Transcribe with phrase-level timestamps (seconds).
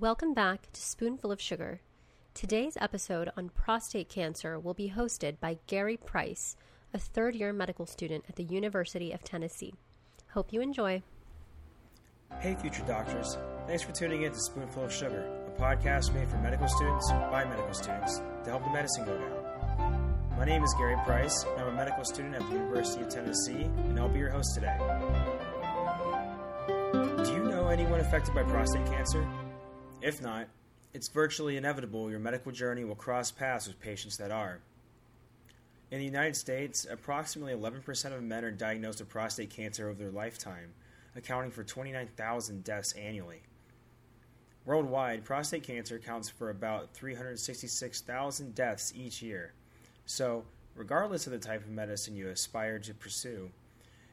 [0.00, 1.80] Welcome back to Spoonful of Sugar.
[2.32, 6.54] Today's episode on prostate cancer will be hosted by Gary Price,
[6.94, 9.74] a third year medical student at the University of Tennessee.
[10.34, 11.02] Hope you enjoy.
[12.38, 13.36] Hey, future doctors.
[13.66, 17.44] Thanks for tuning in to Spoonful of Sugar, a podcast made for medical students by
[17.44, 20.14] medical students to help the medicine go down.
[20.38, 23.62] My name is Gary Price, and I'm a medical student at the University of Tennessee,
[23.62, 24.78] and I'll be your host today.
[27.24, 29.26] Do you know anyone affected by prostate cancer?
[30.00, 30.48] If not,
[30.94, 34.60] it's virtually inevitable your medical journey will cross paths with patients that are.
[35.90, 40.12] In the United States, approximately 11% of men are diagnosed with prostate cancer over their
[40.12, 40.72] lifetime,
[41.16, 43.42] accounting for 29,000 deaths annually.
[44.64, 49.52] Worldwide, prostate cancer accounts for about 366,000 deaths each year.
[50.06, 50.44] So,
[50.76, 53.50] regardless of the type of medicine you aspire to pursue,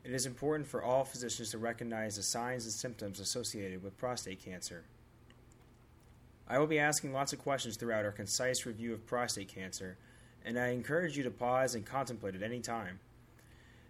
[0.04, 4.44] it is important for all physicians to recognize the signs and symptoms associated with prostate
[4.44, 4.86] cancer.
[6.48, 9.98] I will be asking lots of questions throughout our concise review of prostate cancer,
[10.46, 13.00] and I encourage you to pause and contemplate at any time.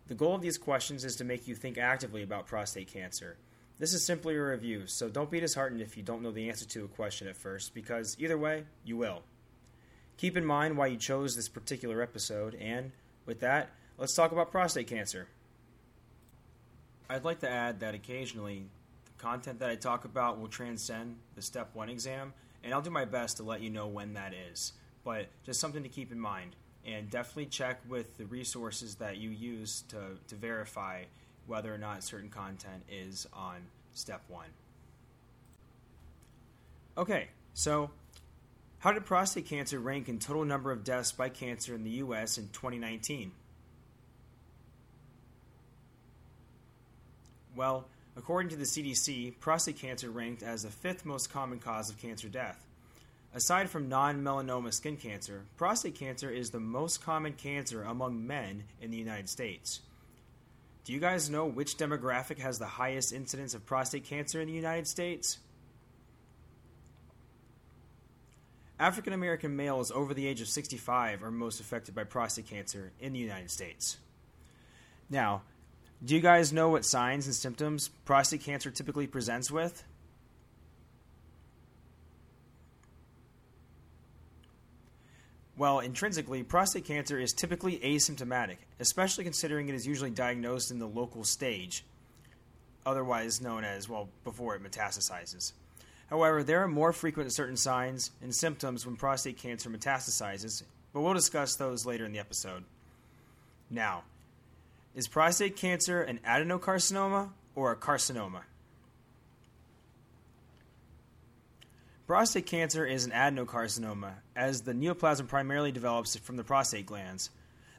[0.08, 3.38] The goal of these questions is to make you think actively about prostate cancer.
[3.78, 6.66] This is simply a review, so don't be disheartened if you don't know the answer
[6.66, 9.23] to a question at first, because either way, you will.
[10.17, 12.94] Keep in mind why you chose this particular episode, and
[13.25, 15.28] with that, let's talk about prostate cancer.
[17.09, 18.67] I'd like to add that occasionally,
[19.18, 22.34] content that I talk about will transcend the Step 1 exam
[22.66, 24.74] and I'll do my best to let you know when that is.
[25.04, 29.30] But just something to keep in mind, and definitely check with the resources that you
[29.30, 31.04] use to, to verify
[31.46, 33.58] whether or not certain content is on
[33.94, 34.48] step one.
[36.98, 37.92] Okay, so
[38.80, 42.40] how did prostate cancer rank in total number of deaths by cancer in the U.S.
[42.40, 43.32] in 2019?
[47.56, 47.86] Well,
[48.18, 52.30] According to the CDC, prostate cancer ranked as the fifth most common cause of cancer
[52.30, 52.66] death.
[53.34, 58.64] Aside from non melanoma skin cancer, prostate cancer is the most common cancer among men
[58.82, 59.81] in the United States.
[60.86, 64.54] Do you guys know which demographic has the highest incidence of prostate cancer in the
[64.54, 65.40] United States?
[68.80, 73.14] African American males over the age of 65 are most affected by prostate cancer in
[73.14, 73.98] the United States.
[75.09, 75.44] Now,
[76.03, 79.83] do you guys know what signs and symptoms prostate cancer typically presents with?
[85.57, 90.88] Well, intrinsically, prostate cancer is typically asymptomatic, especially considering it is usually diagnosed in the
[90.88, 91.85] local stage,
[92.85, 95.53] otherwise known as, well, before it metastasizes.
[96.09, 101.13] However, there are more frequent certain signs and symptoms when prostate cancer metastasizes, but we'll
[101.13, 102.66] discuss those later in the episode.
[103.69, 104.03] Now,
[104.95, 108.41] is prostate cancer an adenocarcinoma or a carcinoma?
[112.07, 117.31] Prostate cancer is an adenocarcinoma, as the neoplasm primarily develops from the prostate glands.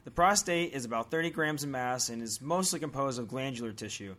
[0.03, 4.15] The prostate is about 30 grams in mass and is mostly composed of glandular tissue.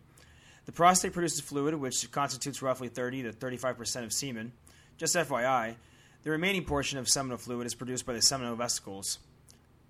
[0.64, 4.52] The prostate produces fluid, which constitutes roughly 30 to 35% of semen.
[4.96, 5.76] Just FYI,
[6.24, 9.18] the remaining portion of seminal fluid is produced by the seminal vesicles.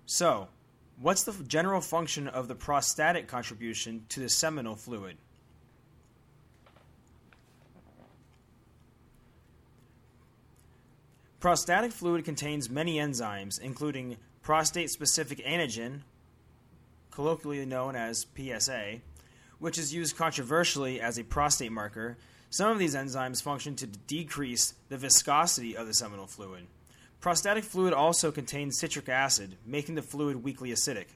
[0.05, 0.47] So,
[1.01, 5.15] What's the general function of the prostatic contribution to the seminal fluid?
[11.39, 16.01] Prostatic fluid contains many enzymes, including prostate specific antigen,
[17.11, 18.99] colloquially known as PSA,
[19.57, 22.17] which is used controversially as a prostate marker.
[22.49, 26.67] Some of these enzymes function to decrease the viscosity of the seminal fluid.
[27.21, 31.07] Prostatic fluid also contains citric acid, making the fluid weakly acidic.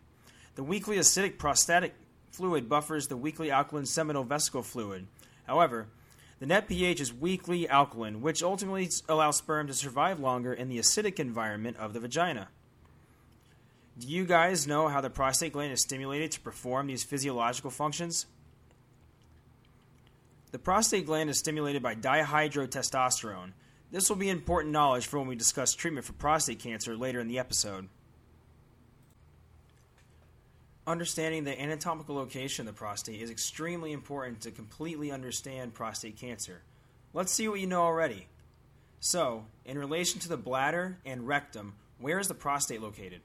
[0.56, 1.94] The weakly acidic prostatic
[2.32, 5.08] fluid buffers the weakly alkaline seminal vesicle fluid.
[5.48, 5.88] However,
[6.40, 10.78] the net pH is weakly alkaline, which ultimately allows sperm to survive longer in the
[10.78, 12.50] acidic environment of the vagina.
[13.98, 18.26] Do you guys know how the prostate gland is stimulated to perform these physiological functions?
[20.52, 23.54] The prostate gland is stimulated by dihydrotestosterone,
[23.94, 27.28] this will be important knowledge for when we discuss treatment for prostate cancer later in
[27.28, 27.88] the episode.
[30.88, 36.64] Understanding the anatomical location of the prostate is extremely important to completely understand prostate cancer.
[37.14, 38.28] Let's see what you know already.
[39.00, 43.22] So, in relation to the bladder and rectum, where is the prostate located?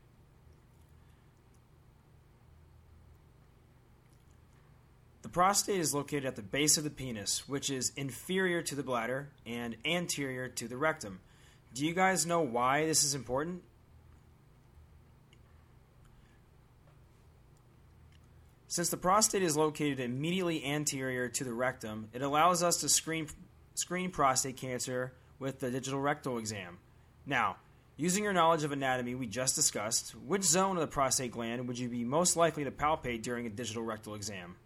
[5.38, 9.29] Prostate is located at the base of the penis, which is inferior to the bladder
[9.46, 11.20] and anterior to the rectum.
[11.73, 13.62] Do you guys know why this is important?
[18.67, 23.29] Since the prostate is located immediately anterior to the rectum, it allows us to screen,
[23.75, 26.79] screen prostate cancer with the digital rectal exam.
[27.26, 27.58] Now,
[27.96, 31.79] using your knowledge of anatomy we just discussed, which zone of the prostate gland would
[31.79, 34.56] you be most likely to palpate during a digital rectal exam?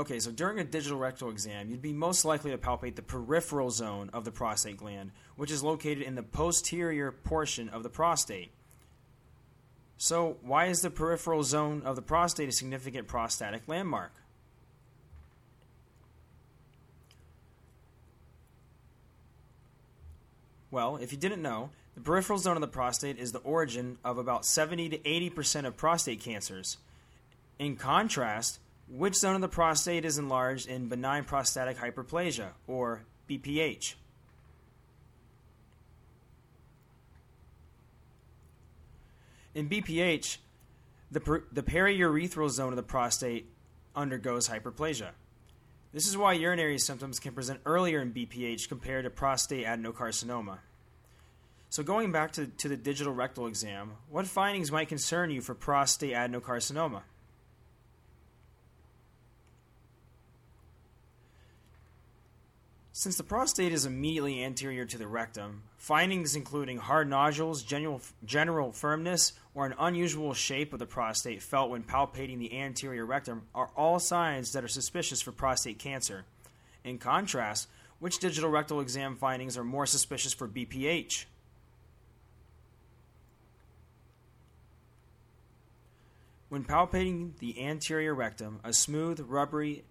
[0.00, 3.70] Okay, so during a digital rectal exam, you'd be most likely to palpate the peripheral
[3.70, 8.50] zone of the prostate gland, which is located in the posterior portion of the prostate.
[9.98, 14.12] So, why is the peripheral zone of the prostate a significant prostatic landmark?
[20.70, 24.16] Well, if you didn't know, the peripheral zone of the prostate is the origin of
[24.16, 26.78] about 70 to 80% of prostate cancers.
[27.58, 28.59] In contrast,
[28.90, 33.94] which zone of the prostate is enlarged in benign prostatic hyperplasia, or BPH?
[39.54, 40.38] In BPH,
[41.10, 43.46] the, per- the periurethral zone of the prostate
[43.94, 45.10] undergoes hyperplasia.
[45.92, 50.58] This is why urinary symptoms can present earlier in BPH compared to prostate adenocarcinoma.
[51.68, 55.54] So, going back to, to the digital rectal exam, what findings might concern you for
[55.54, 57.02] prostate adenocarcinoma?
[63.00, 68.72] Since the prostate is immediately anterior to the rectum, findings including hard nodules, general, general
[68.72, 73.70] firmness, or an unusual shape of the prostate felt when palpating the anterior rectum are
[73.74, 76.26] all signs that are suspicious for prostate cancer.
[76.84, 77.68] In contrast,
[78.00, 81.24] which digital rectal exam findings are more suspicious for BPH?
[86.50, 89.84] When palpating the anterior rectum, a smooth, rubbery,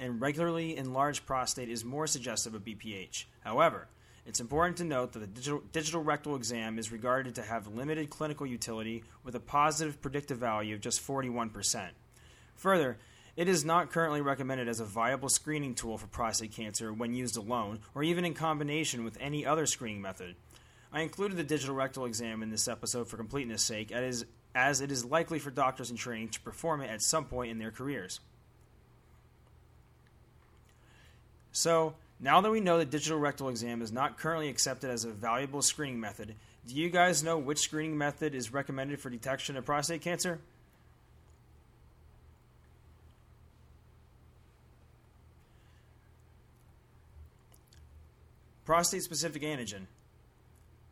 [0.00, 3.26] and regularly enlarged prostate is more suggestive of BPH.
[3.44, 3.86] However,
[4.26, 8.10] it's important to note that the digital, digital, rectal exam is regarded to have limited
[8.10, 11.90] clinical utility with a positive predictive value of just 41%.
[12.56, 12.98] Further,
[13.36, 17.36] it is not currently recommended as a viable screening tool for prostate cancer when used
[17.36, 20.34] alone or even in combination with any other screening method.
[20.92, 24.24] I included the digital rectal exam in this episode for completeness sake, as,
[24.54, 27.58] as it is likely for doctors in training to perform it at some point in
[27.58, 28.18] their careers.
[31.60, 35.10] So, now that we know that digital rectal exam is not currently accepted as a
[35.10, 36.34] valuable screening method,
[36.66, 40.38] do you guys know which screening method is recommended for detection of prostate cancer?
[48.64, 49.82] Prostate specific antigen,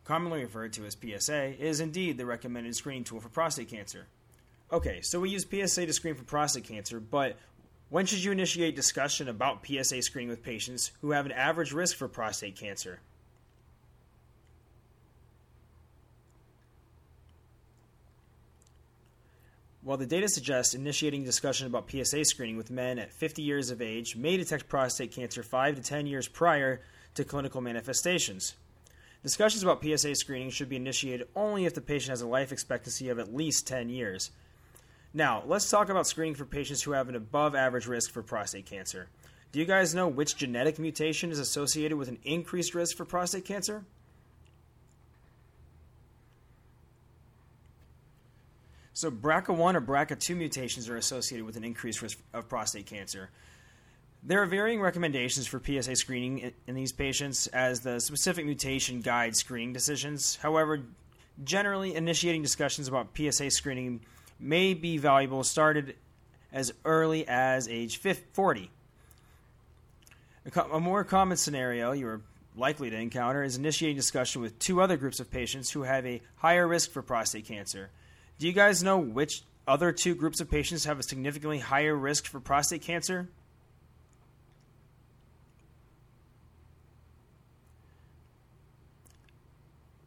[0.05, 4.05] commonly referred to as PSA, is indeed the recommended screening tool for prostate cancer.
[4.71, 7.37] Okay, so we use PSA to screen for prostate cancer, but
[7.89, 11.97] when should you initiate discussion about PSA screening with patients who have an average risk
[11.97, 12.99] for prostate cancer?
[19.81, 23.81] While the data suggests initiating discussion about PSA screening with men at 50 years of
[23.81, 26.81] age may detect prostate cancer 5 to 10 years prior
[27.15, 28.53] to clinical manifestations.
[29.23, 33.09] Discussions about PSA screening should be initiated only if the patient has a life expectancy
[33.09, 34.29] of at least 10 years.
[35.13, 38.65] Now, let's talk about screening for patients who have an above average risk for prostate
[38.65, 39.07] cancer.
[39.51, 43.45] Do you guys know which genetic mutation is associated with an increased risk for prostate
[43.45, 43.83] cancer?
[48.93, 53.29] So, BRCA1 or BRCA2 mutations are associated with an increased risk of prostate cancer.
[54.21, 59.39] There are varying recommendations for PSA screening in these patients as the specific mutation guides
[59.39, 60.35] screening decisions.
[60.35, 60.81] However,
[61.43, 64.01] generally, initiating discussions about PSA screening
[64.39, 65.95] may be valuable started
[66.51, 68.71] as early as age 40.
[70.45, 72.21] A, co- a more common scenario you are
[72.55, 76.21] likely to encounter is initiating discussion with two other groups of patients who have a
[76.37, 77.89] higher risk for prostate cancer.
[78.39, 82.25] Do you guys know which other two groups of patients have a significantly higher risk
[82.25, 83.27] for prostate cancer?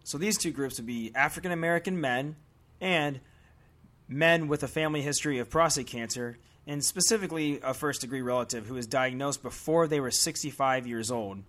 [0.04, 2.36] So these two groups would be African American men
[2.80, 3.20] and
[4.12, 8.74] men with a family history of prostate cancer, and specifically a first degree relative who
[8.74, 11.42] was diagnosed before they were 65 years old.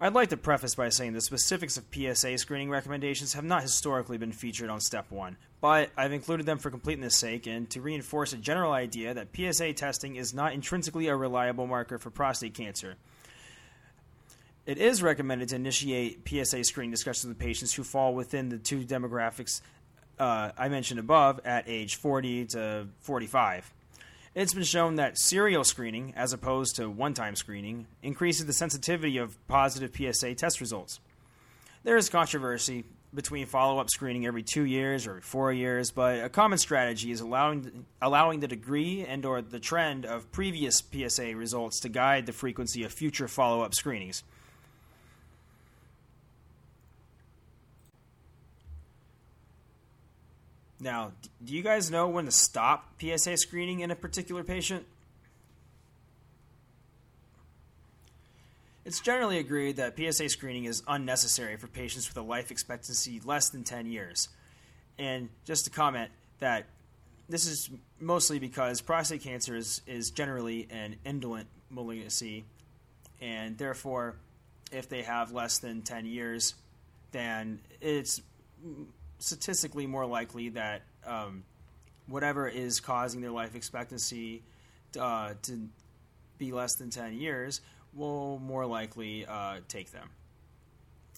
[0.00, 4.16] I'd like to preface by saying the specifics of PSA screening recommendations have not historically
[4.16, 8.32] been featured on Step 1, but I've included them for completeness sake and to reinforce
[8.32, 12.94] a general idea that PSA testing is not intrinsically a reliable marker for prostate cancer.
[14.66, 18.84] It is recommended to initiate PSA screening discussions with patients who fall within the two
[18.84, 19.62] demographics
[20.18, 23.72] uh, I mentioned above at age 40 to 45.
[24.34, 29.18] It's been shown that serial screening, as opposed to one time screening, increases the sensitivity
[29.18, 31.00] of positive PSA test results.
[31.82, 32.84] There is controversy
[33.14, 37.86] between follow-up screening every two years or four years, but a common strategy is allowing
[38.02, 42.84] allowing the degree and or the trend of previous PSA results to guide the frequency
[42.84, 44.22] of future follow-up screenings.
[50.80, 51.12] Now,
[51.44, 54.86] do you guys know when to stop PSA screening in a particular patient?
[58.84, 63.50] It's generally agreed that PSA screening is unnecessary for patients with a life expectancy less
[63.50, 64.28] than 10 years.
[64.98, 66.66] And just to comment that
[67.28, 67.68] this is
[68.00, 72.44] mostly because prostate cancer is, is generally an indolent malignancy,
[73.20, 74.16] and therefore,
[74.72, 76.54] if they have less than 10 years,
[77.12, 78.22] then it's
[79.18, 81.44] statistically more likely that um,
[82.06, 84.42] whatever is causing their life expectancy
[84.98, 85.68] uh, to
[86.38, 87.60] be less than 10 years
[87.94, 90.08] will more likely uh, take them.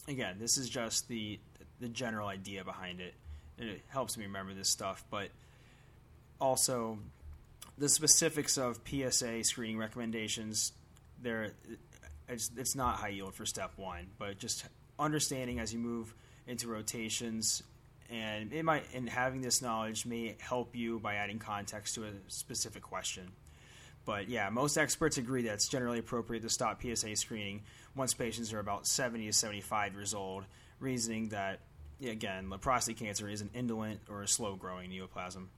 [0.09, 1.39] Again, this is just the
[1.81, 3.15] the general idea behind it.
[3.59, 5.31] It helps me remember this stuff, but
[6.39, 6.99] also
[7.79, 10.73] the specifics of PSA screening recommendations.
[11.23, 11.53] There,
[12.29, 14.67] it's, it's not high yield for step one, but just
[14.99, 16.15] understanding as you move
[16.47, 17.63] into rotations
[18.11, 22.11] and it might and having this knowledge may help you by adding context to a
[22.29, 23.31] specific question.
[24.05, 27.63] But yeah, most experts agree that it's generally appropriate to stop PSA screening
[27.95, 30.45] once patients are about 70 to 75 years old,
[30.81, 31.61] reasoning that
[32.03, 35.49] again, prostate cancer is an indolent or a slow-growing neoplasm.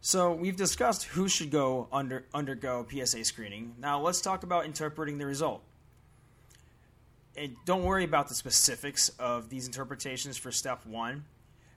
[0.00, 3.74] So we've discussed who should go under undergo PSA screening.
[3.78, 5.62] Now let's talk about interpreting the result
[7.36, 11.24] and don't worry about the specifics of these interpretations for step one.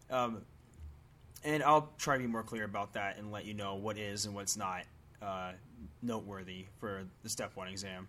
[0.10, 0.42] Um,
[1.44, 4.25] and I'll try to be more clear about that and let you know what is
[4.25, 4.84] and what's not
[5.22, 5.51] uh,
[6.01, 8.08] noteworthy for the step one exam.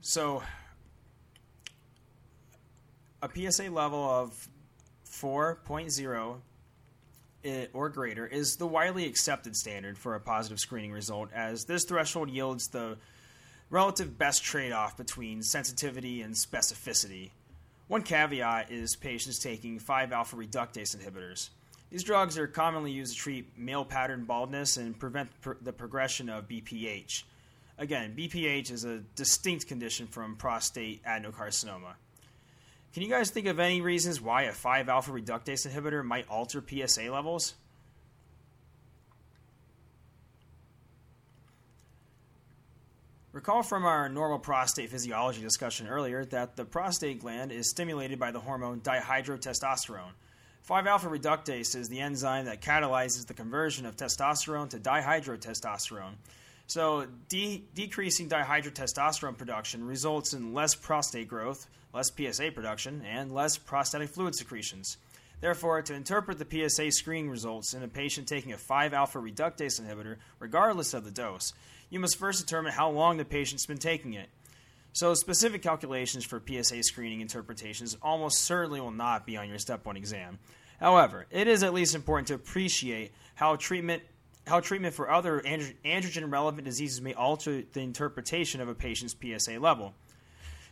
[0.00, 0.42] So,
[3.22, 4.48] a PSA level of
[5.06, 6.36] 4.0
[7.72, 12.30] or greater is the widely accepted standard for a positive screening result, as this threshold
[12.30, 12.98] yields the
[13.72, 17.30] relative best trade off between sensitivity and specificity.
[17.88, 21.48] One caveat is patients taking 5 alpha reductase inhibitors.
[21.90, 25.30] These drugs are commonly used to treat male pattern baldness and prevent
[25.62, 27.22] the progression of BPH.
[27.78, 31.94] Again, BPH is a distinct condition from prostate adenocarcinoma.
[32.92, 36.62] Can you guys think of any reasons why a 5 alpha reductase inhibitor might alter
[36.62, 37.54] PSA levels?
[43.32, 48.30] Recall from our normal prostate physiology discussion earlier that the prostate gland is stimulated by
[48.30, 50.12] the hormone dihydrotestosterone.
[50.60, 56.12] 5 alpha reductase is the enzyme that catalyzes the conversion of testosterone to dihydrotestosterone.
[56.66, 63.56] So, de- decreasing dihydrotestosterone production results in less prostate growth, less PSA production, and less
[63.56, 64.98] prostatic fluid secretions.
[65.40, 69.80] Therefore, to interpret the PSA screening results in a patient taking a 5 alpha reductase
[69.80, 71.54] inhibitor, regardless of the dose,
[71.92, 74.30] you must first determine how long the patient's been taking it.
[74.94, 79.84] So, specific calculations for PSA screening interpretations almost certainly will not be on your step
[79.84, 80.38] 1 exam.
[80.80, 84.02] However, it is at least important to appreciate how treatment
[84.46, 89.60] how treatment for other androgen relevant diseases may alter the interpretation of a patient's PSA
[89.60, 89.94] level.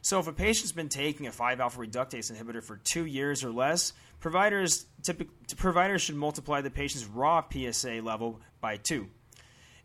[0.03, 3.51] So, if a patient's been taking a 5 alpha reductase inhibitor for two years or
[3.51, 9.09] less, providers, typic, providers should multiply the patient's raw PSA level by two.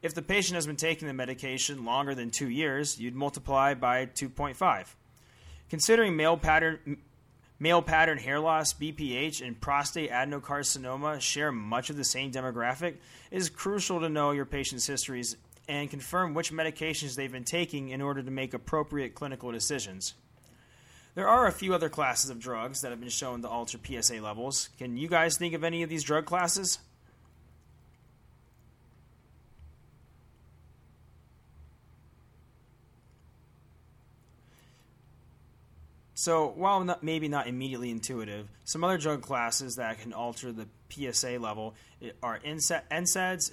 [0.02, 4.06] If the patient has been taking the medication longer than two years, you'd multiply by
[4.06, 4.88] 2.5.
[5.70, 6.98] Considering male pattern,
[7.60, 12.96] male pattern hair loss, BPH, and prostate adenocarcinoma share much of the same demographic,
[13.32, 15.38] it is crucial to know your patient's histories
[15.68, 20.14] and confirm which medications they've been taking in order to make appropriate clinical decisions.
[21.16, 24.16] There are a few other classes of drugs that have been shown to alter PSA
[24.16, 24.70] levels.
[24.78, 26.80] Can you guys think of any of these drug classes?
[36.26, 40.68] So, while not, maybe not immediately intuitive, some other drug classes that can alter the
[40.90, 42.82] PSA level eh, are NSAIDs,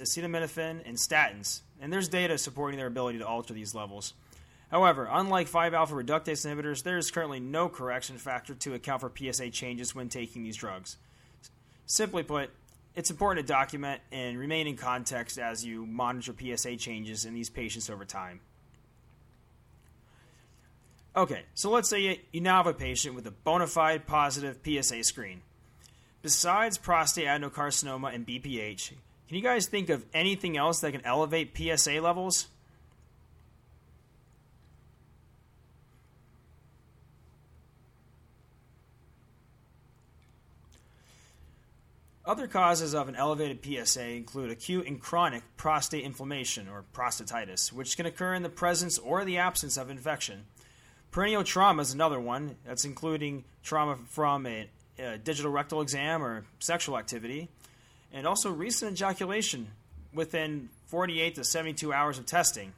[0.00, 1.61] acetaminophen, and statins.
[1.83, 4.14] And there's data supporting their ability to alter these levels.
[4.71, 9.12] However, unlike 5 alpha reductase inhibitors, there is currently no correction factor to account for
[9.14, 10.97] PSA changes when taking these drugs.
[11.85, 12.49] Simply put,
[12.95, 17.50] it's important to document and remain in context as you monitor PSA changes in these
[17.50, 18.41] patients over time.
[21.14, 25.04] Okay, so let's say you now have a patient with a bona fide positive PSA
[25.04, 25.42] screen.
[26.23, 28.92] Besides prostate adenocarcinoma and BPH,
[29.28, 32.49] can you guys think of anything else that can elevate PSA levels?
[42.25, 47.97] Other causes of an elevated PSA include acute and chronic prostate inflammation or prostatitis, which
[47.99, 50.47] can occur in the presence or the absence of infection.
[51.12, 54.66] Perineal trauma is another one, that's including trauma from a,
[54.99, 57.49] a digital rectal exam or sexual activity,
[58.14, 59.69] and also recent ejaculation
[60.14, 62.73] within 48 to 72 hours of testing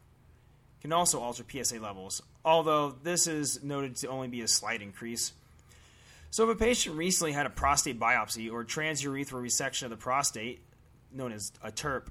[0.80, 5.32] can also alter PSA levels, although this is noted to only be a slight increase.
[6.30, 10.60] So, if a patient recently had a prostate biopsy or transurethral resection of the prostate,
[11.12, 12.08] known as a TURP,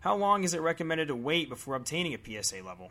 [0.00, 2.90] how long is it recommended to wait before obtaining a PSA level?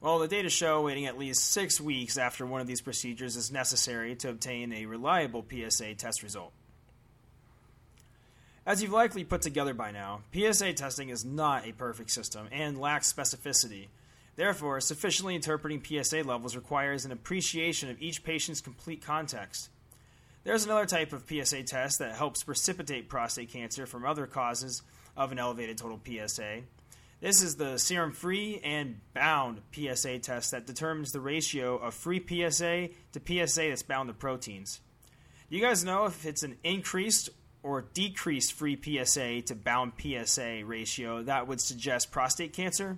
[0.00, 3.50] Well, the data show waiting at least six weeks after one of these procedures is
[3.50, 6.52] necessary to obtain a reliable PSA test result.
[8.66, 12.78] As you've likely put together by now, PSA testing is not a perfect system and
[12.78, 13.86] lacks specificity.
[14.34, 19.70] Therefore, sufficiently interpreting PSA levels requires an appreciation of each patient's complete context.
[20.44, 24.82] There's another type of PSA test that helps precipitate prostate cancer from other causes
[25.16, 26.62] of an elevated total PSA.
[27.20, 32.20] This is the serum free and bound PSA test that determines the ratio of free
[32.20, 34.80] PSA to PSA that's bound to proteins.
[35.48, 37.30] Do you guys know if it's an increased
[37.66, 42.96] or decreased free PSA to bound PSA ratio, that would suggest prostate cancer.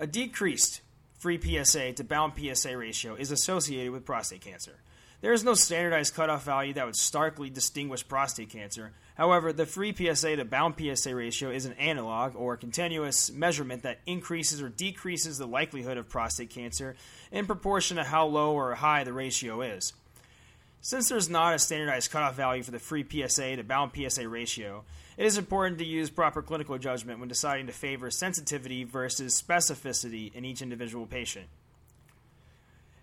[0.00, 0.80] A decreased
[1.16, 4.80] free PSA to bound PSA ratio is associated with prostate cancer.
[5.22, 8.90] There is no standardized cutoff value that would starkly distinguish prostate cancer.
[9.14, 14.00] However, the free PSA to bound PSA ratio is an analog or continuous measurement that
[14.04, 16.96] increases or decreases the likelihood of prostate cancer
[17.30, 19.92] in proportion to how low or high the ratio is.
[20.80, 24.82] Since there's not a standardized cutoff value for the free PSA to bound PSA ratio,
[25.16, 30.34] it is important to use proper clinical judgment when deciding to favor sensitivity versus specificity
[30.34, 31.46] in each individual patient.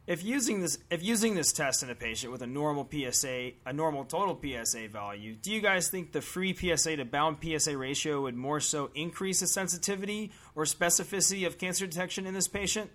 [0.09, 3.71] If using this if using this test in a patient with a normal PSA, a
[3.71, 8.23] normal total PSA value, do you guys think the free PSA to bound PSA ratio
[8.23, 12.89] would more so increase the sensitivity or specificity of cancer detection in this patient?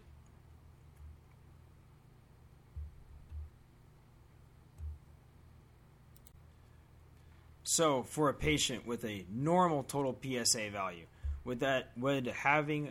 [7.62, 11.06] So, for a patient with a normal total PSA value,
[11.44, 12.90] would that would having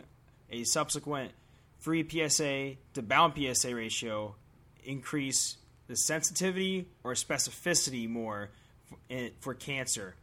[0.50, 1.32] a subsequent
[1.84, 4.34] free PSA to bound PSA ratio
[4.84, 8.48] increase the sensitivity or specificity more
[9.10, 10.14] eh, for cancer,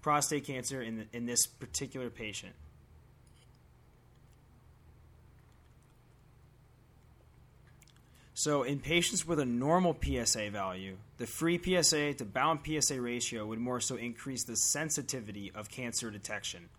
[0.00, 2.54] prostate cancer in the, in this particular patient?
[8.32, 13.44] So, in patients with a normal PSA value, the free PSA to bound PSA ratio
[13.44, 16.70] would more so increase the sensitivity of cancer detection.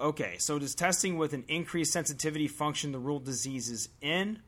[0.00, 4.38] Okay, so does testing with an increased sensitivity function to rule diseases in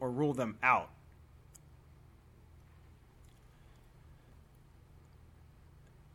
[0.00, 0.90] or rule them out?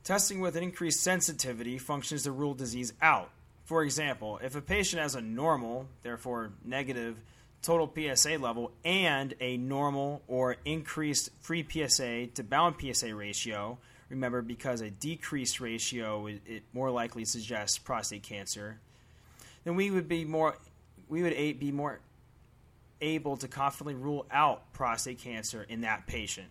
[0.04, 3.30] Testing with an increased sensitivity functions to rule disease out.
[3.64, 7.16] For example, if a patient has a normal, therefore negative,
[7.62, 13.78] total PSA level and a normal or increased free PSA to bound PSA ratio.
[14.12, 18.80] Remember, because a decreased ratio it, more likely suggests prostate cancer.
[19.64, 20.58] Then we would be more
[21.10, 22.00] we would be more
[23.02, 26.48] able to confidently rule out prostate cancer in that patient.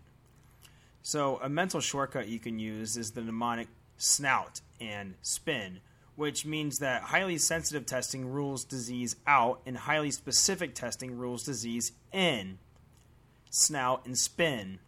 [1.03, 5.81] So a mental shortcut you can use is the mnemonic SNOUT and SPIN
[6.20, 11.92] which means that highly sensitive testing rules disease out and highly specific testing rules disease
[12.12, 12.59] in.
[13.49, 14.81] Snout and spin.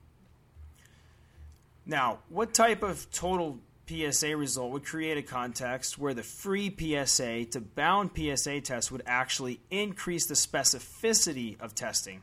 [1.85, 7.47] Now, what type of total PSA result would create a context where the free PSA
[7.47, 12.23] to bound PSA test would actually increase the specificity of testing?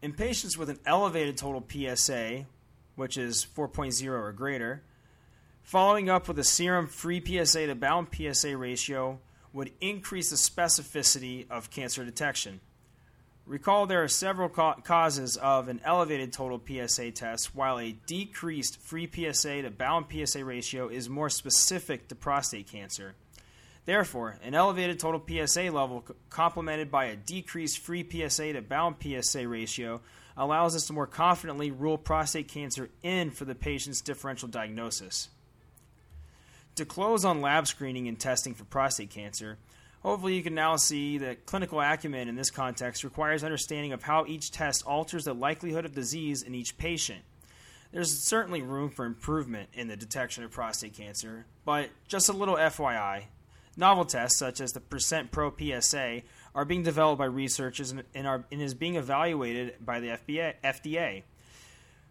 [0.00, 2.46] In patients with an elevated total PSA,
[2.96, 4.82] which is 4.0 or greater.
[5.62, 9.18] Following up with a serum free PSA to bound PSA ratio
[9.52, 12.60] would increase the specificity of cancer detection.
[13.46, 18.80] Recall there are several ca- causes of an elevated total PSA test, while a decreased
[18.80, 23.14] free PSA to bound PSA ratio is more specific to prostate cancer.
[23.84, 29.46] Therefore, an elevated total PSA level complemented by a decreased free PSA to bound PSA
[29.46, 30.00] ratio
[30.38, 35.28] allows us to more confidently rule prostate cancer in for the patient's differential diagnosis.
[36.76, 39.58] To close on lab screening and testing for prostate cancer,
[40.04, 44.24] hopefully you can now see that clinical acumen in this context requires understanding of how
[44.26, 47.22] each test alters the likelihood of disease in each patient.
[47.92, 52.56] There's certainly room for improvement in the detection of prostate cancer, but just a little
[52.56, 53.24] FYI
[53.76, 56.22] Novel tests, such as the Percent Pro PSA,
[56.54, 61.22] are being developed by researchers and, are, and is being evaluated by the FBA, FDA.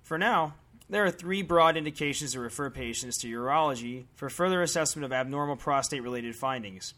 [0.01, 0.55] For now,
[0.89, 5.55] there are three broad indications to refer patients to urology for further assessment of abnormal
[5.55, 6.93] prostate related findings.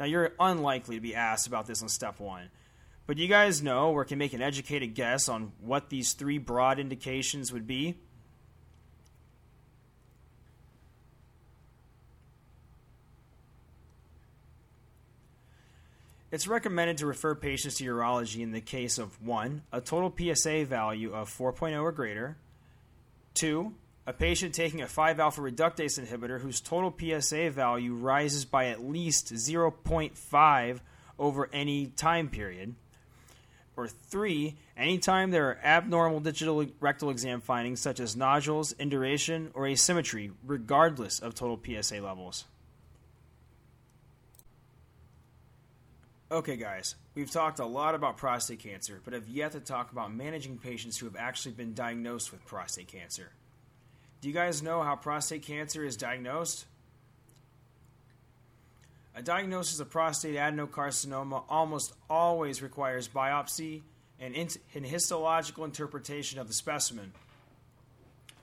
[0.00, 2.48] Now, you're unlikely to be asked about this on step one,
[3.06, 6.80] but you guys know or can make an educated guess on what these three broad
[6.80, 7.96] indications would be?
[16.32, 19.62] It's recommended to refer patients to urology in the case of 1.
[19.70, 22.38] A total PSA value of 4.0 or greater,
[23.34, 23.74] 2.
[24.06, 28.82] A patient taking a 5 alpha reductase inhibitor whose total PSA value rises by at
[28.82, 30.80] least 0.5
[31.18, 32.74] over any time period,
[33.76, 34.56] or 3.
[34.76, 41.18] Anytime there are abnormal digital rectal exam findings such as nodules, induration, or asymmetry, regardless
[41.20, 42.46] of total PSA levels.
[46.32, 50.14] Okay, guys, we've talked a lot about prostate cancer, but have yet to talk about
[50.14, 53.30] managing patients who have actually been diagnosed with prostate cancer.
[54.20, 56.66] Do you guys know how prostate cancer is diagnosed?
[59.14, 63.82] A diagnosis of prostate adenocarcinoma almost always requires biopsy
[64.20, 64.34] and,
[64.84, 67.12] histological interpretation of the specimen.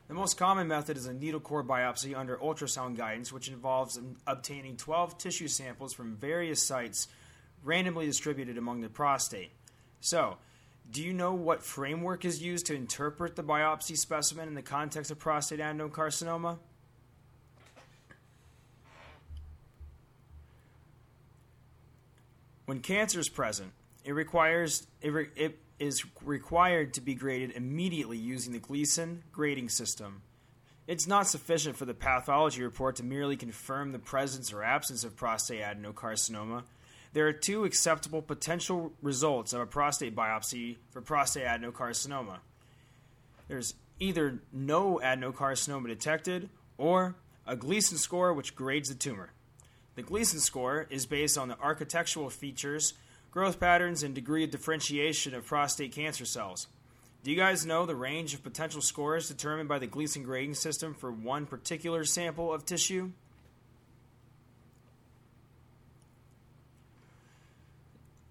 [0.08, 4.78] The most common method is a needle core biopsy under ultrasound guidance, which involves obtaining
[4.78, 7.08] 12 tissue samples from various sites
[7.64, 9.52] randomly distributed among the prostate.
[10.00, 10.38] So,
[10.90, 15.12] do you know what framework is used to interpret the biopsy specimen in the context
[15.12, 16.58] of prostate adenocarcinoma?
[22.66, 23.72] When cancer is present,
[24.04, 29.70] it requires it, re, it is required to be graded immediately using the Gleason grading
[29.70, 30.22] system.
[30.86, 35.16] It's not sufficient for the pathology report to merely confirm the presence or absence of
[35.16, 36.64] prostate adenocarcinoma
[37.14, 42.40] there are two acceptable potential results of a prostate biopsy for prostate adenocarcinoma.
[43.48, 47.16] There's either no adenocarcinoma detected or
[47.46, 49.32] a Gleason score which grades the tumor.
[49.96, 52.94] The Gleason score is based on the architectural features,
[53.32, 56.68] growth patterns, and degree of differentiation of prostate cancer cells.
[57.24, 60.94] Do you guys know the range of potential scores determined by the Gleason grading system
[60.94, 63.12] for one particular sample of tissue?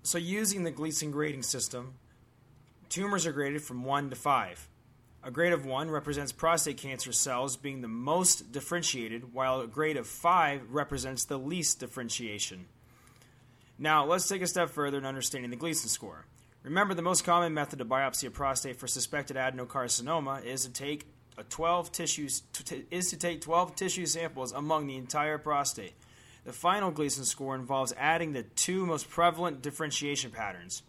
[0.07, 1.95] So, using the Gleason grading system,
[2.89, 4.69] tumors are graded from 1 to 5.
[5.25, 9.97] A grade of 1 represents prostate cancer cells being the most differentiated, while a grade
[9.97, 12.67] of 5 represents the least differentiation.
[13.81, 16.25] Now, let's take a step further in understanding the Gleason score.
[16.63, 21.09] Remember, the most common method to biopsy a prostate for suspected adenocarcinoma is to take
[21.37, 22.45] a 12 tissues
[22.93, 25.95] is to take 12 tissue samples among the entire prostate.
[26.47, 30.85] The final Gleason score involves adding the two most prevalent differentiation patterns.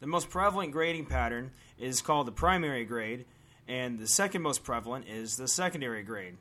[0.00, 3.24] The most prevalent grading pattern is called the primary grade,
[3.66, 6.36] and the second most prevalent is the secondary grade.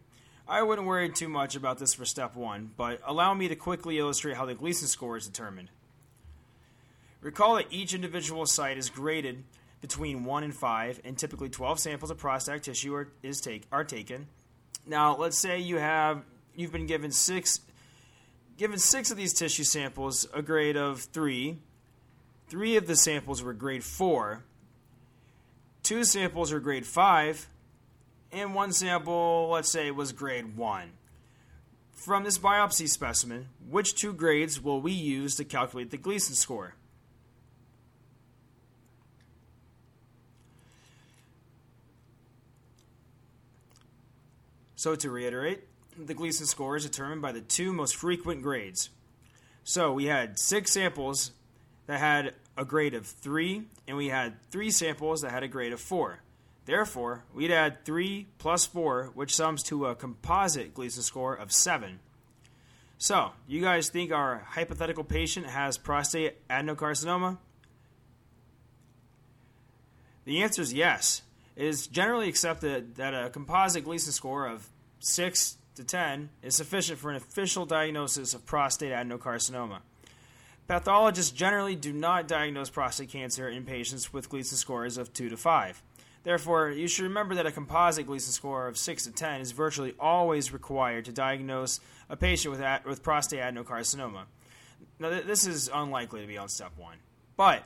[0.50, 4.00] I wouldn't worry too much about this for step one, but allow me to quickly
[4.00, 5.70] illustrate how the Gleason score is determined.
[7.22, 9.46] Recall that each individual site is graded
[9.80, 13.86] between 1 and 5, and typically 12 samples of prostate tissue are, is take, are
[13.86, 14.28] taken.
[14.86, 17.62] Now, let's say you have you've been given six
[18.58, 21.60] given six of these tissue samples a grade of three.
[22.50, 24.44] Three of the samples were grade four.
[25.84, 27.48] Two samples were grade five.
[28.32, 30.92] And one sample, let's say, was grade one.
[31.94, 36.76] From this biopsy specimen, which two grades will we use to calculate the Gleason score?
[44.76, 45.64] So, to reiterate,
[45.98, 48.90] the Gleason score is determined by the two most frequent grades.
[49.64, 51.32] So we had six samples
[51.88, 55.74] that had a grade of 3, and we had three samples that had a grade
[55.74, 56.20] of 4.
[56.66, 62.00] Therefore, we'd add 3 plus 4, which sums to a composite Gleason score of 7.
[62.98, 67.38] So, you guys think our hypothetical patient has prostate adenocarcinoma?
[70.26, 71.22] The answer is yes.
[71.56, 74.68] It is generally accepted that a composite Gleason score of
[75.00, 79.80] 6 to 10 is sufficient for an official diagnosis of prostate adenocarcinoma.
[80.68, 85.38] Pathologists generally do not diagnose prostate cancer in patients with Gleason scores of 2 to
[85.38, 85.84] 5.
[86.24, 89.94] Therefore, you should remember that a composite Gleason score of 6 to 10 is virtually
[89.98, 94.24] always required to diagnose a patient with, with prostate adenocarcinoma.
[95.00, 96.98] Now, th- this is unlikely to be on step 1.
[97.38, 97.64] But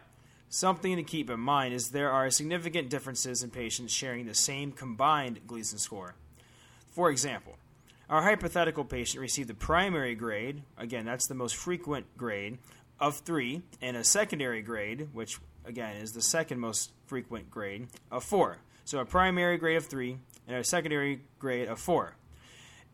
[0.50, 4.72] something to keep in mind is there are significant differences in patients sharing the same
[4.72, 6.14] combined Gleason score.
[6.92, 7.58] For example,
[8.12, 12.58] Our hypothetical patient received a primary grade, again, that's the most frequent grade,
[13.00, 18.26] of 3, and a secondary grade, which again is the second most frequent grade, of
[18.26, 18.58] 4.
[18.84, 22.18] So a primary grade of 3 and a secondary grade of 4.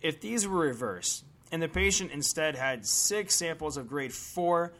[0.03, 4.71] If these were reversed, and the patient instead had 6 samples of grade 4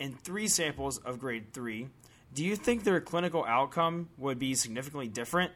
[0.00, 1.88] and 3 samples of grade 3,
[2.32, 5.52] do you think their clinical outcome would be significantly different?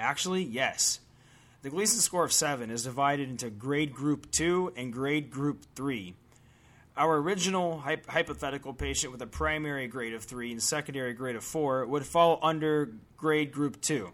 [0.00, 1.00] Actually, yes.
[1.62, 6.14] The Gleason score of 7 is divided into grade group 2 and grade group 3.
[6.96, 11.44] Our original hy- hypothetical patient with a primary grade of 3 and secondary grade of
[11.44, 14.10] 4 would fall under grade group 2.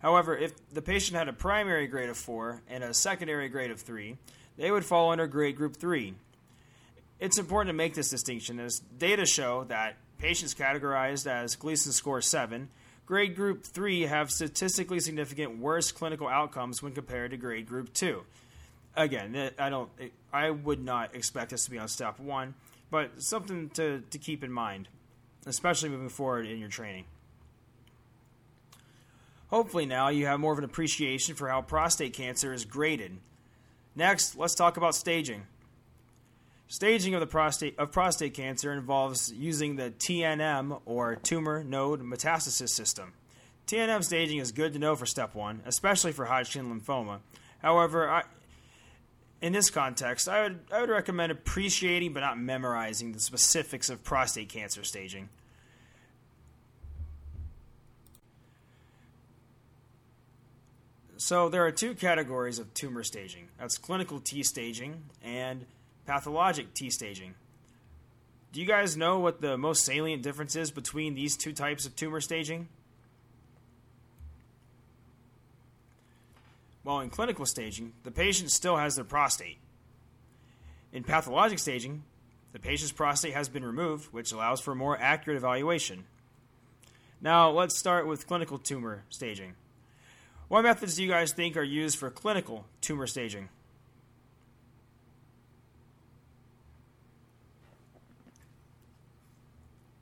[0.00, 3.80] However, if the patient had a primary grade of 4 and a secondary grade of
[3.80, 4.16] 3,
[4.58, 6.14] they would fall under grade group 3.
[7.20, 12.20] It's important to make this distinction as data show that patients categorized as Gleason score
[12.20, 12.68] 7
[13.12, 18.22] grade group 3 have statistically significant worse clinical outcomes when compared to grade group 2.
[18.96, 22.54] Again, eh, I don't eh, I would not expect this to be on step 1,
[22.90, 24.88] but something to, to keep in mind,
[25.44, 27.04] especially moving forward in your training.
[29.50, 33.18] Hopefully now you have more of an appreciation for how prostate cancer is graded.
[33.94, 35.42] Next, let's talk about staging.
[36.72, 42.70] Staging of the prostate of prostate cancer involves using the TNM or tumor node metastasis
[42.70, 43.12] system.
[43.66, 47.18] TNM staging is good to know for step 1, especially for Hodgkin lymphoma.
[47.60, 48.22] However, I,
[49.42, 54.02] in this context, I would I would recommend appreciating but not memorizing the specifics of
[54.02, 55.28] prostate cancer staging.
[61.18, 63.48] So there are two categories of tumor staging.
[63.60, 65.66] That's clinical T staging and
[66.12, 67.34] pathologic T staging.
[68.52, 71.96] Do you guys know what the most salient difference is between these two types of
[71.96, 72.68] tumor staging?
[76.84, 79.56] Well, in clinical staging, the patient still has their prostate.
[80.92, 82.02] In pathologic staging,
[82.52, 86.04] the patient's prostate has been removed, which allows for more accurate evaluation.
[87.22, 89.54] Now, let's start with clinical tumor staging.
[90.48, 93.48] What methods do you guys think are used for clinical tumor staging?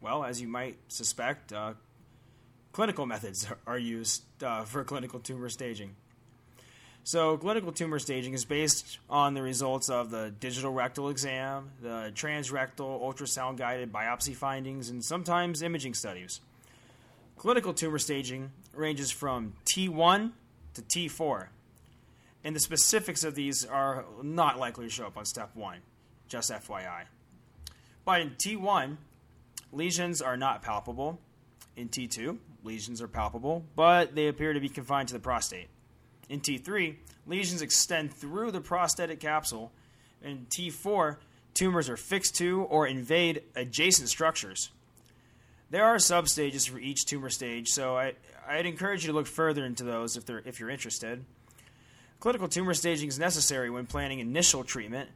[0.00, 1.74] Well, as you might suspect, uh,
[2.72, 5.94] clinical methods are used uh, for clinical tumor staging.
[7.02, 12.12] So, clinical tumor staging is based on the results of the digital rectal exam, the
[12.14, 16.40] transrectal ultrasound guided biopsy findings, and sometimes imaging studies.
[17.36, 20.32] Clinical tumor staging ranges from T1
[20.74, 21.46] to T4,
[22.44, 25.78] and the specifics of these are not likely to show up on step 1,
[26.28, 27.04] just FYI.
[28.04, 28.98] But in T1,
[29.72, 31.20] Lesions are not palpable.
[31.76, 35.68] In T2, lesions are palpable, but they appear to be confined to the prostate.
[36.28, 39.72] In T3, lesions extend through the prostatic capsule.
[40.22, 41.16] In T4,
[41.54, 44.70] tumors are fixed to or invade adjacent structures.
[45.70, 48.14] There are substages for each tumor stage, so I,
[48.48, 51.24] I'd encourage you to look further into those if, if you're interested.
[52.18, 55.08] Clinical tumor staging is necessary when planning initial treatment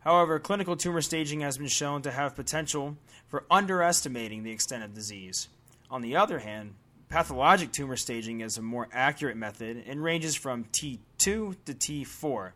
[0.00, 2.96] However, clinical tumor staging has been shown to have potential
[3.28, 5.48] for underestimating the extent of disease.
[5.90, 6.74] On the other hand,
[7.10, 12.52] pathologic tumor staging is a more accurate method and ranges from T2 to T4.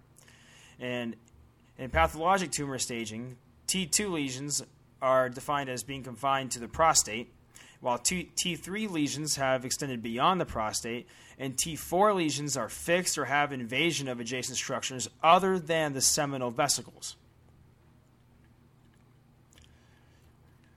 [0.80, 1.16] And
[1.76, 3.36] in pathologic tumor staging,
[3.68, 4.62] T2 lesions
[5.02, 7.30] are defined as being confined to the prostate,
[7.80, 11.06] while T- T3 lesions have extended beyond the prostate,
[11.38, 16.50] and T4 lesions are fixed or have invasion of adjacent structures other than the seminal
[16.50, 17.16] vesicles.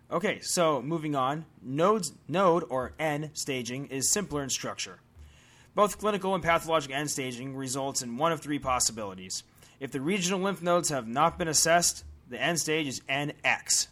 [0.09, 5.01] Okay, so moving on, nodes, node or N staging is simpler in structure.
[5.75, 9.43] Both clinical and pathologic N staging results in one of three possibilities.
[9.81, 13.87] If the regional lymph nodes have not been assessed, the N stage is NX.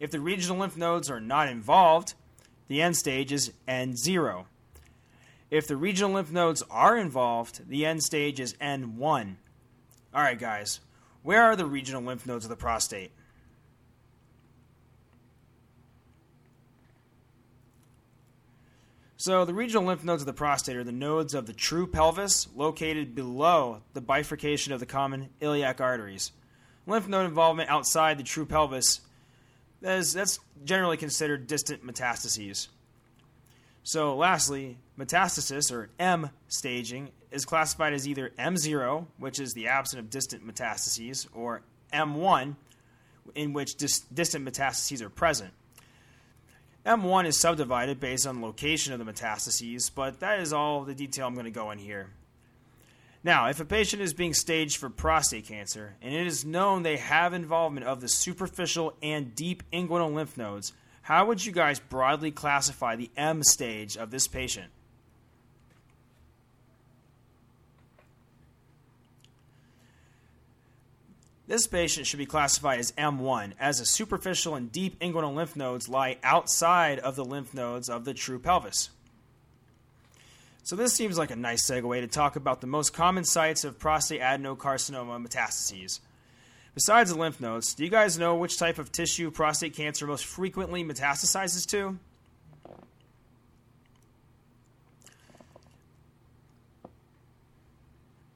[0.00, 2.14] If the regional lymph nodes are not involved,
[2.68, 4.46] the N stage is N0.
[5.50, 9.36] If the regional lymph nodes are involved, the N stage is N1.
[10.14, 10.80] All right, guys,
[11.22, 13.12] where are the regional lymph nodes of the prostate?
[19.24, 22.46] So, the regional lymph nodes of the prostate are the nodes of the true pelvis
[22.54, 26.30] located below the bifurcation of the common iliac arteries.
[26.86, 29.00] Lymph node involvement outside the true pelvis
[29.80, 32.68] is, that's generally considered distant metastases.
[33.82, 40.00] So, lastly, metastasis or M staging is classified as either M0, which is the absence
[40.00, 41.62] of distant metastases, or
[41.94, 42.56] M1,
[43.34, 45.54] in which dis- distant metastases are present.
[46.86, 51.26] M1 is subdivided based on location of the metastases, but that is all the detail
[51.26, 52.10] I'm going to go in here.
[53.22, 56.98] Now, if a patient is being staged for prostate cancer and it is known they
[56.98, 62.30] have involvement of the superficial and deep inguinal lymph nodes, how would you guys broadly
[62.30, 64.70] classify the M stage of this patient?
[71.46, 75.88] This patient should be classified as M1, as the superficial and deep inguinal lymph nodes
[75.88, 78.88] lie outside of the lymph nodes of the true pelvis.
[80.62, 83.78] So, this seems like a nice segue to talk about the most common sites of
[83.78, 86.00] prostate adenocarcinoma metastases.
[86.74, 90.24] Besides the lymph nodes, do you guys know which type of tissue prostate cancer most
[90.24, 91.98] frequently metastasizes to?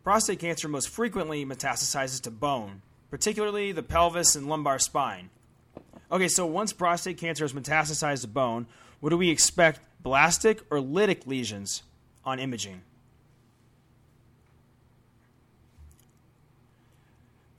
[0.04, 5.30] Prostate cancer most frequently metastasizes to bone, particularly the pelvis and lumbar spine.
[6.10, 8.66] Okay, so once prostate cancer has metastasized to bone,
[9.00, 9.80] what do we expect?
[10.02, 11.82] Blastic or lytic lesions
[12.24, 12.82] on imaging?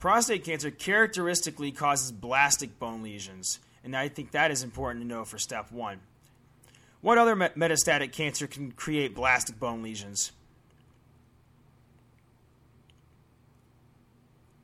[0.00, 5.24] Prostate cancer characteristically causes blastic bone lesions, and I think that is important to know
[5.24, 6.00] for step one.
[7.02, 10.32] What other metastatic cancer can create blastic bone lesions?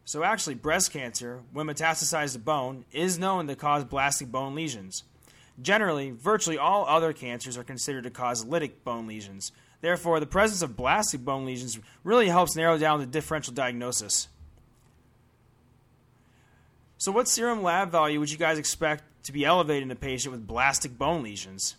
[0.06, 5.02] So, actually, breast cancer, when metastasized to bone, is known to cause blastic bone lesions.
[5.60, 9.50] Generally, virtually all other cancers are considered to cause lytic bone lesions.
[9.80, 14.28] Therefore, the presence of blastic bone lesions really helps narrow down the differential diagnosis.
[16.98, 20.30] So, what serum lab value would you guys expect to be elevated in a patient
[20.30, 21.74] with blastic bone lesions?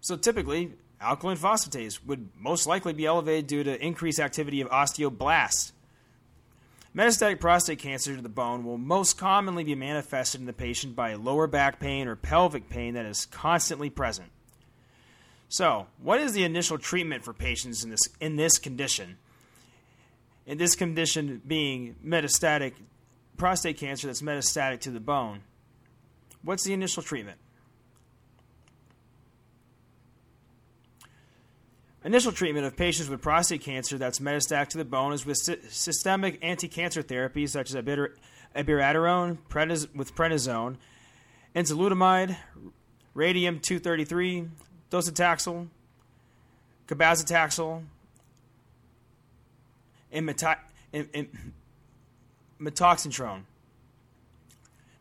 [0.00, 5.72] So, typically, alkaline phosphatase would most likely be elevated due to increased activity of osteoblasts.
[6.96, 11.12] Metastatic prostate cancer to the bone will most commonly be manifested in the patient by
[11.14, 14.30] lower back pain or pelvic pain that is constantly present.
[15.48, 19.18] So, what is the initial treatment for patients in this in this condition?
[20.46, 22.72] In this condition being metastatic
[23.36, 25.42] prostate cancer that's metastatic to the bone.
[26.42, 27.38] What's the initial treatment?
[32.06, 35.56] Initial treatment of patients with prostate cancer that's metastatic to the bone is with sy-
[35.68, 37.82] systemic anti-cancer therapies such as
[38.54, 40.76] abiraterone prediz- with prednisone,
[41.56, 42.36] enzalutamide,
[43.14, 44.48] radium-233,
[44.88, 45.66] docetaxel,
[46.86, 47.82] cabazitaxel,
[50.12, 50.60] and, meta-
[50.92, 51.52] and, and.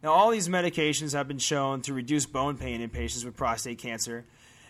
[0.01, 3.77] Now, all these medications have been shown to reduce bone pain in patients with prostate
[3.77, 4.25] cancer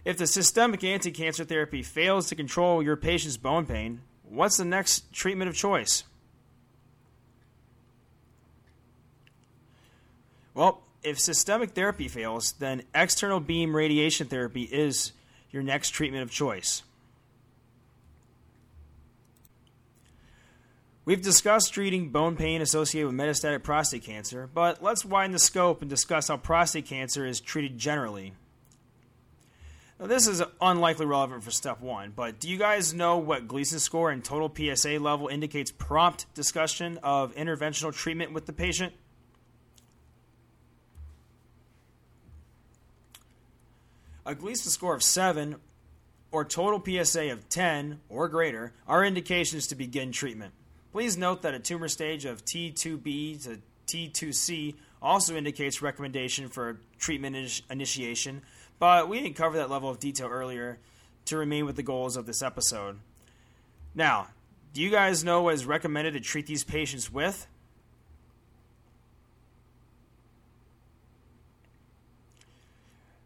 [0.06, 4.66] if the systemic anti cancer therapy fails to control your patient's bone pain, what's the
[4.66, 6.04] next treatment of choice?
[10.54, 15.12] Well, if systemic therapy fails, then external beam radiation therapy is
[15.52, 16.84] your next treatment of choice.
[21.04, 25.82] We've discussed treating bone pain associated with metastatic prostate cancer, but let's widen the scope
[25.82, 28.34] and discuss how prostate cancer is treated generally.
[30.00, 33.80] Now, this is unlikely relevant for step one, but do you guys know what Gleason
[33.80, 38.94] score and total PSA level indicates prompt discussion of interventional treatment with the patient?
[44.26, 45.56] A Gleason score of 7
[46.30, 50.54] or total PSA of 10 or greater are indications to begin treatment.
[50.92, 57.62] Please note that a tumor stage of T2B to T2C also indicates recommendation for treatment
[57.70, 58.42] initiation
[58.80, 60.80] but we didn't cover that level of detail earlier
[61.26, 63.00] to remain with the goals of this episode.
[63.94, 64.28] Now,
[64.74, 67.48] do you guys know what is recommended to treat these patients with?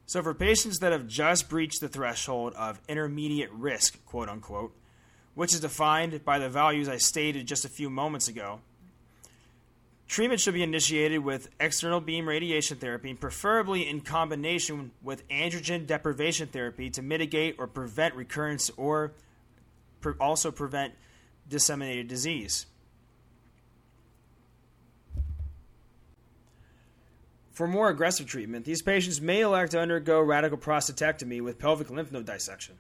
[0.06, 4.76] So, for patients that have just breached the threshold of intermediate risk, quote unquote,
[5.36, 8.62] which is defined by the values I stated just a few moments ago,
[10.10, 16.48] Treatment should be initiated with external beam radiation therapy, preferably in combination with androgen deprivation
[16.48, 19.12] therapy to mitigate or prevent recurrence or
[20.20, 20.96] also prevent
[21.48, 22.66] disseminated disease.
[27.52, 32.12] For more aggressive treatment, these patients may elect to undergo radical prostatectomy with pelvic lymph
[32.12, 32.80] node dissection.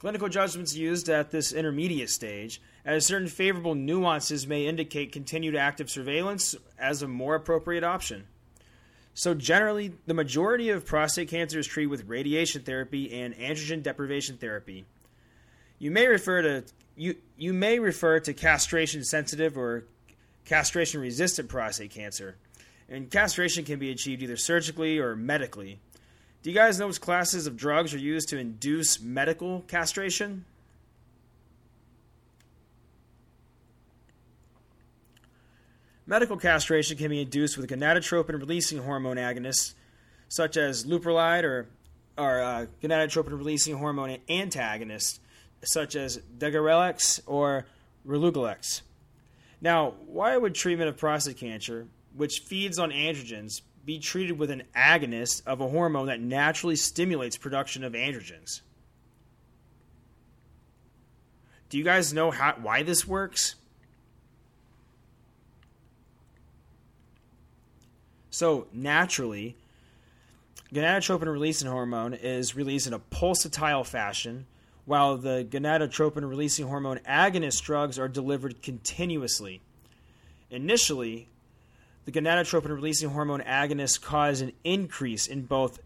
[0.00, 5.90] Clinical judgments used at this intermediate stage, as certain favorable nuances may indicate continued active
[5.90, 8.26] surveillance as a more appropriate option.
[9.12, 14.38] So, generally, the majority of prostate cancer is treated with radiation therapy and androgen deprivation
[14.38, 14.86] therapy.
[15.78, 16.64] You may refer to
[16.96, 19.84] you, you may refer to castration sensitive or
[20.46, 22.36] castration resistant prostate cancer.
[22.88, 25.78] And castration can be achieved either surgically or medically.
[26.42, 30.46] Do you guys know which classes of drugs are used to induce medical castration?
[36.06, 39.74] Medical castration can be induced with gonadotropin releasing hormone agonists
[40.28, 41.66] such as leuprolide or,
[42.16, 45.20] or uh, gonadotropin releasing hormone antagonists
[45.62, 47.66] such as degarelix or
[48.06, 48.80] relugolix.
[49.60, 54.62] Now, why would treatment of prostate cancer, which feeds on androgens, be treated with an
[54.76, 58.60] agonist of a hormone that naturally stimulates production of androgens?
[61.68, 63.54] Do you guys know how, why this works?
[68.30, 69.56] So, naturally,
[70.72, 74.46] gonadotropin releasing hormone is released in a pulsatile fashion
[74.84, 79.60] while the gonadotropin releasing hormone agonist drugs are delivered continuously.
[80.50, 81.28] Initially,
[82.10, 85.78] the gonadotropin releasing hormone agonists cause an increase in both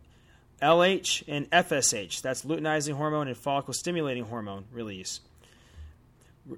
[0.63, 5.21] LH and FSH, that's luteinizing hormone and follicle stimulating hormone release.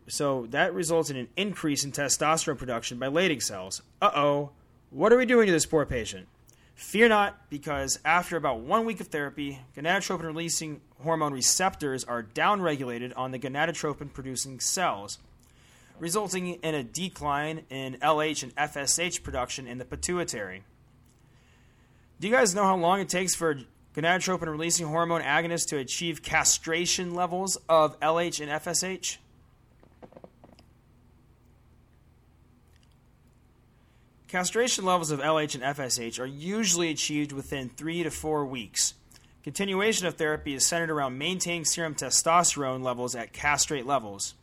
[0.09, 3.83] So that results in an increase in testosterone production by Leydig cells.
[4.01, 4.51] Uh oh,
[4.91, 6.29] what are we doing to this poor patient?
[6.75, 13.12] Fear not, because after about one week of therapy, gonadotropin releasing hormone receptors are downregulated
[13.17, 15.19] on the gonadotropin producing cells,
[15.99, 20.62] resulting in a decline in LH and FSH production in the pituitary.
[22.20, 23.59] Do you guys know how long it takes for
[23.94, 29.18] gonadotropin releasing hormone agonists to achieve castration levels of LH and FSH?
[34.28, 38.94] Castration levels of LH and FSH are usually achieved within three to four weeks.
[39.44, 44.34] Continuation of therapy is centered around maintaining serum testosterone levels at castrate levels.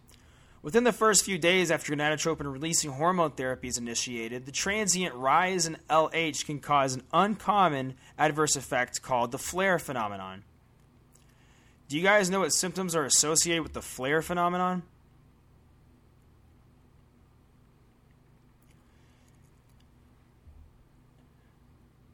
[0.63, 5.67] Within the first few days after gonadotropin releasing hormone therapy is initiated, the transient rise
[5.67, 10.45] in LH can cause an uncommon adverse effect called the flare phenomenon.
[11.89, 14.83] Do you guys know what symptoms are associated with the flare phenomenon?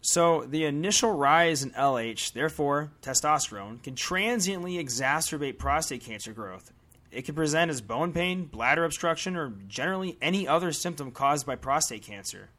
[0.01, 6.71] So, the initial rise in LH, therefore testosterone, can transiently exacerbate prostate cancer growth.
[7.11, 11.55] It can present as bone pain, bladder obstruction, or generally any other symptom caused by
[11.55, 12.49] prostate cancer.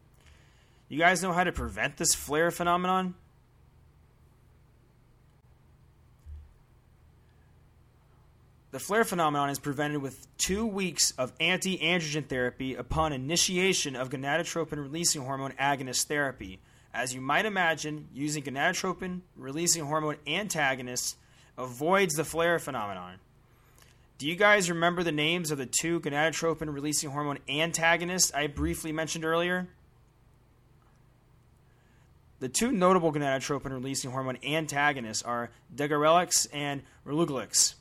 [0.88, 3.14] You guys know how to prevent this flare phenomenon?
[8.72, 14.10] The flare phenomenon is prevented with two weeks of anti androgen therapy upon initiation of
[14.10, 16.60] gonadotropin releasing hormone agonist therapy
[16.92, 21.16] as you might imagine, using gonadotropin releasing hormone antagonists
[21.56, 23.18] avoids the flare phenomenon.
[24.20, 28.92] Do you guys remember the names of the two gonadotropin releasing hormone antagonists I briefly
[28.92, 29.66] mentioned earlier?
[32.40, 37.76] The two notable gonadotropin releasing hormone antagonists are degarelix and relugolix.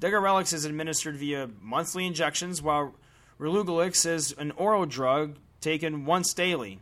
[0.00, 2.94] Degarelix is administered via monthly injections, while
[3.38, 6.78] relugolix is an oral drug taken once daily.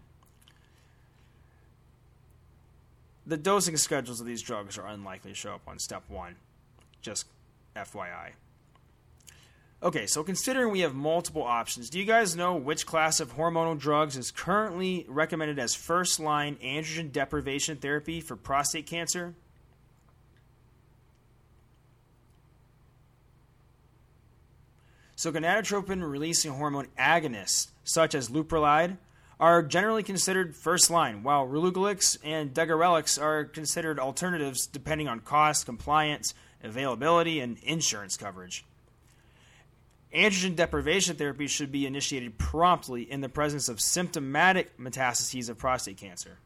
[3.27, 6.37] The dosing schedules of these drugs are unlikely to show up on step one.
[7.03, 7.27] Just
[7.75, 8.35] FYI.
[9.83, 13.79] Okay, so considering we have multiple options, do you guys know which class of hormonal
[13.79, 19.35] drugs is currently recommended as first line androgen deprivation therapy for prostate cancer?
[25.17, 28.99] So, gonadotropin releasing hormone agonists, such as leuprolide,
[29.39, 35.65] are generally considered first line, while relugolix and degarelix are considered alternatives depending on cost,
[35.65, 38.65] compliance, availability, and insurance coverage.
[40.15, 45.99] Androgen deprivation therapy should be initiated promptly in the presence of symptomatic metastases of prostate
[45.99, 46.39] cancer.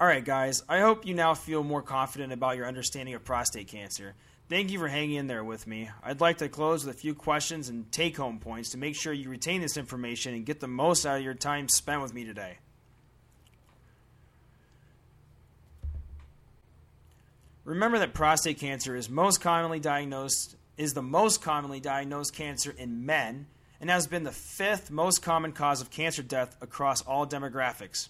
[0.00, 3.66] All right, guys, I hope you now feel more confident about your understanding of prostate
[3.66, 4.14] cancer.
[4.48, 5.90] Thank you for hanging in there with me.
[6.04, 9.12] I'd like to close with a few questions and take home points to make sure
[9.12, 12.24] you retain this information and get the most out of your time spent with me
[12.24, 12.58] today.
[17.68, 23.04] Remember that prostate cancer is most commonly diagnosed is the most commonly diagnosed cancer in
[23.04, 23.46] men
[23.78, 28.08] and has been the fifth most common cause of cancer death across all demographics.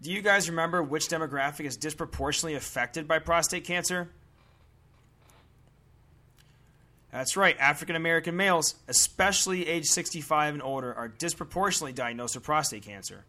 [0.00, 4.08] Do you guys remember which demographic is disproportionately affected by prostate cancer?
[7.12, 12.84] That's right, African American males, especially age 65 and older, are disproportionately diagnosed with prostate
[12.84, 13.26] cancer.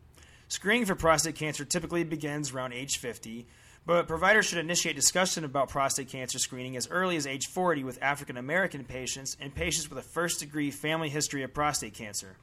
[0.47, 3.45] Screening for prostate cancer typically begins around age 50,
[3.85, 8.01] but providers should initiate discussion about prostate cancer screening as early as age 40 with
[8.01, 12.37] African American patients and patients with a first degree family history of prostate cancer.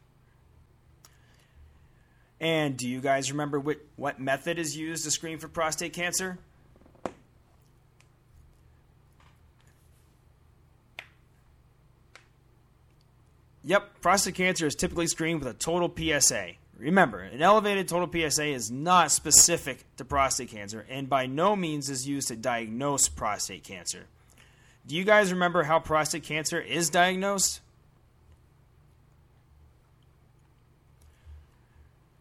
[2.40, 6.38] And do you guys remember what, what method is used to screen for prostate cancer?
[13.64, 16.52] Yep, prostate cancer is typically screened with a total PSA.
[16.78, 21.90] Remember, an elevated total PSA is not specific to prostate cancer and by no means
[21.90, 24.04] is used to diagnose prostate cancer.
[24.86, 27.60] Do you guys remember how prostate cancer is diagnosed?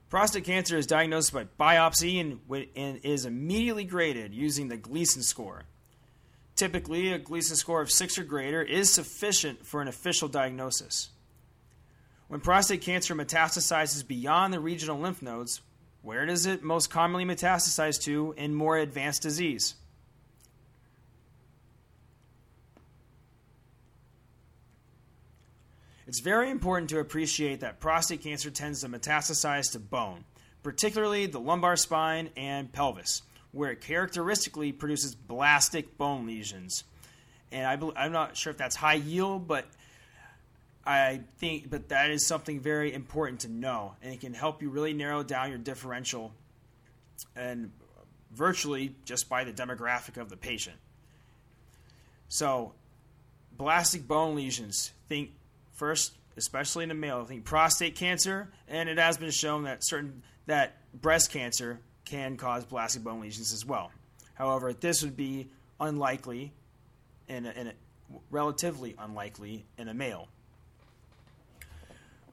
[0.09, 2.39] Prostate cancer is diagnosed by biopsy and,
[2.75, 5.63] and, is immediately graded using the Gleason score.
[6.55, 11.09] Typically, a Gleason score of 6 or greater is sufficient for an official diagnosis.
[12.27, 15.61] When prostate cancer metastasizes beyond the regional lymph nodes,
[16.01, 19.75] where does it most commonly metastasize to in more advanced disease?
[26.05, 30.23] It's very important to appreciate that prostate cancer tends to metastasize to bone,
[30.63, 36.85] particularly the lumbar spine and pelvis, where it characteristically produces blastic bone lesions.
[37.51, 39.65] And I, am not sure if that's high yield, but
[40.87, 44.69] I think, but that is something very important to know, and it can help you
[44.69, 46.31] really narrow down your differential,
[47.35, 47.71] and
[48.31, 50.77] virtually just by the demographic of the patient.
[52.29, 52.73] So,
[53.57, 54.93] blastic bone lesions.
[55.09, 55.31] Think
[55.73, 57.25] first, especially in the male.
[57.25, 62.63] Think prostate cancer, and it has been shown that certain that breast cancer can cause
[62.63, 63.91] blastic bone lesions as well.
[64.35, 65.49] However, this would be
[65.81, 66.53] unlikely,
[67.27, 67.73] in a, in a
[68.31, 70.29] relatively unlikely in a male.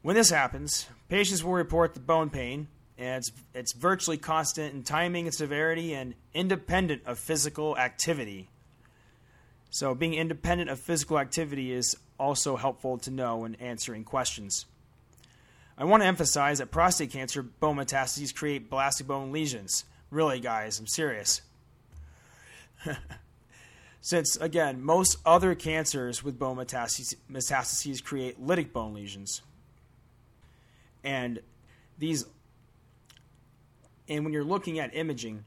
[0.04, 4.82] When this happens, patients will report the bone pain, and it's, it's virtually constant in
[4.82, 8.50] timing and severity and independent of physical activity.
[9.70, 14.66] So, being independent of physical activity is also helpful to know when answering questions.
[15.78, 19.86] I want to emphasize that prostate cancer bone metastases create blastic bone lesions.
[20.10, 21.40] Really, guys, I'm serious.
[24.02, 29.40] Since, again, most other cancers with bone metastases, metastases create lytic bone lesions
[31.04, 31.38] and
[31.98, 32.26] these
[34.08, 35.44] and when you're looking at imaging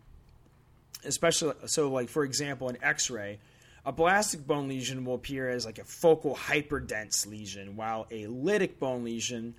[1.04, 3.40] especially so like for example an x-ray
[3.88, 8.80] a blastic bone lesion will appear as like a focal hyperdense lesion while a lytic
[8.80, 9.56] bone lesion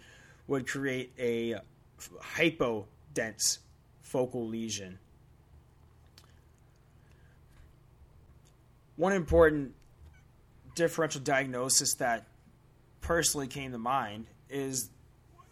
[0.46, 1.56] would create a
[2.36, 3.58] hypodense
[4.02, 4.98] focal lesion.
[8.96, 9.74] One important
[10.74, 12.26] differential diagnosis that
[13.00, 14.90] personally came to mind is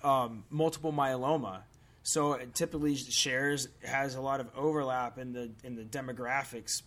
[0.06, 1.62] um, multiple myeloma.
[2.04, 6.82] So typically shares has a lot of overlap in the in the demographics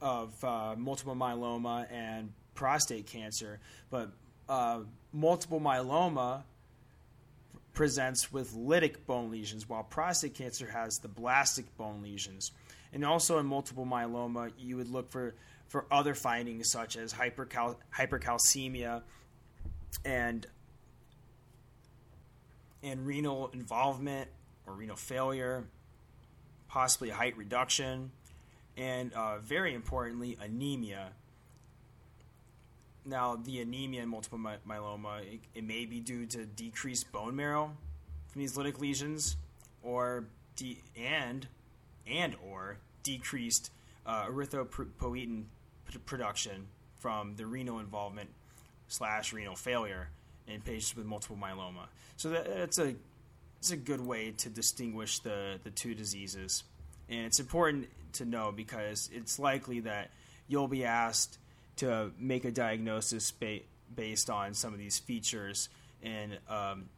[0.00, 4.10] of uh, multiple myeloma and prostate cancer, but
[4.48, 4.80] uh,
[5.12, 6.42] multiple myeloma
[7.72, 12.50] presents with lytic bone lesions, while prostate cancer has the blastic bone lesions.
[12.92, 15.34] And also in multiple myeloma, you would look for,
[15.68, 19.02] for other findings such as hypercal- hypercalcemia
[20.04, 20.46] and
[22.82, 24.28] and renal involvement
[24.66, 25.64] or renal failure,
[26.68, 28.10] possibly height reduction,
[28.76, 31.10] and uh, very importantly, anemia.
[33.04, 37.34] Now, the anemia in multiple my- myeloma, it, it, may be due to decreased bone
[37.36, 37.72] marrow
[38.28, 39.36] from these lytic lesions,
[39.82, 40.24] or
[40.56, 41.46] de- and
[42.06, 43.70] and or decreased
[44.06, 45.44] uh, erythropoietin
[46.06, 46.66] production
[46.98, 48.30] from the renal involvement
[48.88, 50.08] slash renal failure
[50.46, 51.86] in patients with multiple myeloma.
[52.16, 52.94] So that, that's a
[53.58, 56.64] it's a good way to distinguish the the two diseases,
[57.08, 60.10] and it's important to know because it's likely that
[60.48, 61.38] you'll be asked
[61.76, 63.60] to make a diagnosis ba-
[63.94, 65.68] based on some of these features
[66.02, 66.88] in um,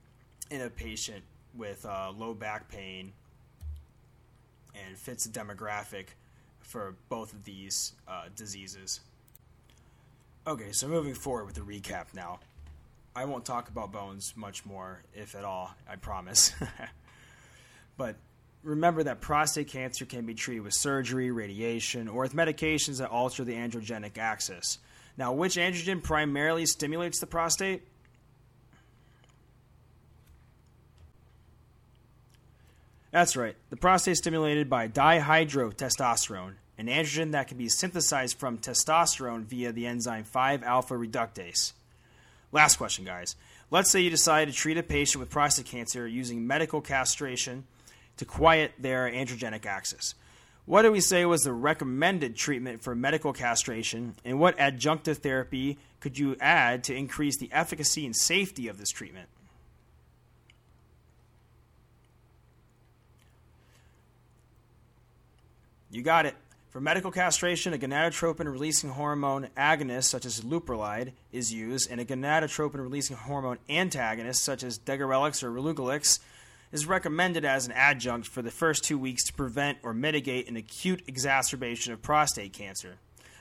[0.50, 1.22] in a patient
[1.54, 3.12] with uh, low back pain
[4.74, 6.06] and fits the demographic
[6.60, 9.00] for both of these uh, diseases.
[10.46, 12.40] Okay, so moving forward with the recap now.
[13.16, 16.52] I won't talk about bones much more, if at all, I promise.
[17.96, 18.16] but
[18.64, 23.44] remember that prostate cancer can be treated with surgery, radiation, or with medications that alter
[23.44, 24.78] the androgenic axis.
[25.16, 27.82] Now, which androgen primarily stimulates the prostate?
[33.12, 33.54] That's right.
[33.70, 39.70] The prostate is stimulated by dihydrotestosterone, an androgen that can be synthesized from testosterone via
[39.70, 41.74] the enzyme 5 alpha reductase.
[42.54, 43.34] Last question, guys.
[43.72, 47.64] Let's say you decide to treat a patient with prostate cancer using medical castration
[48.16, 50.14] to quiet their androgenic axis.
[50.64, 55.78] What do we say was the recommended treatment for medical castration, and what adjunctive therapy
[55.98, 59.28] could you add to increase the efficacy and safety of this treatment?
[65.90, 66.36] You got it.
[66.74, 72.04] For medical castration, a gonadotropin releasing hormone agonist, such as leuprolide, is used, and a
[72.04, 76.18] gonadotropin releasing hormone antagonist, such as degarelix or relugolix,
[76.72, 80.56] is recommended as an adjunct for the first two weeks to prevent or mitigate an
[80.56, 82.96] acute exacerbation of prostate cancer.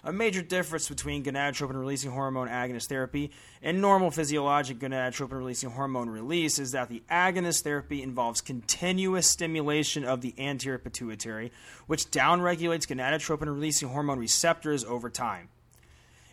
[0.06, 3.32] A major difference between gonadotropin releasing hormone agonist therapy
[3.62, 10.04] and normal physiologic gonadotropin releasing hormone release is that the agonist therapy involves continuous stimulation
[10.04, 11.54] of the anterior pituitary,
[11.88, 15.48] which downregulates gonadotropin releasing hormone receptors over time.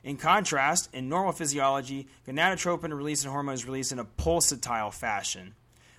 [0.02, 5.54] In contrast, in normal physiology, gonadotropin releasing hormone is released in a pulsatile fashion,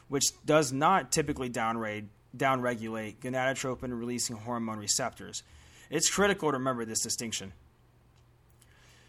[0.09, 5.43] which does not typically downregulate gonadotropin releasing hormone receptors.
[5.89, 7.53] It's critical to remember this distinction.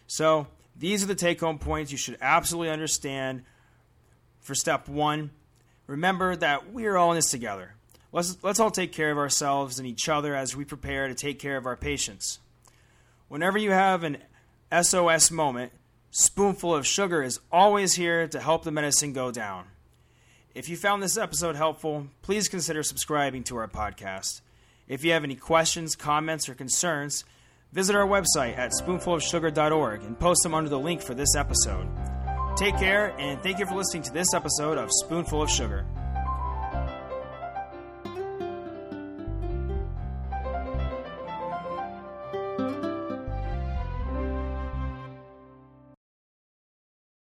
[0.07, 3.43] So, these are the take home points you should absolutely understand
[4.41, 5.31] for step one.
[5.87, 7.75] Remember that we're all in this together.
[8.11, 11.39] Let's, let's all take care of ourselves and each other as we prepare to take
[11.39, 12.39] care of our patients.
[13.27, 14.17] Whenever you have an
[14.81, 15.71] SOS moment,
[16.11, 19.65] Spoonful of Sugar is always here to help the medicine go down.
[20.53, 24.41] If you found this episode helpful, please consider subscribing to our podcast.
[24.87, 27.25] If you have any questions, comments, or concerns,
[27.73, 31.89] visit our website at spoonfulofsugar.org and post them under the link for this episode.
[32.55, 35.85] Take care, and thank you for listening to this episode of Spoonful of Sugar.